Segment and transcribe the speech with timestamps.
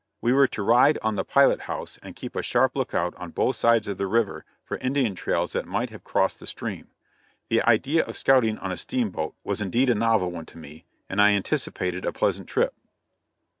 [0.19, 3.55] We were to ride on the pilot house and keep a sharp lookout on both
[3.55, 6.87] sides of the river for Indian trails that might have crossed the stream.
[7.49, 11.21] The idea of scouting on a steamboat was indeed a novel one to me, and
[11.21, 12.73] I anticipated a pleasant trip.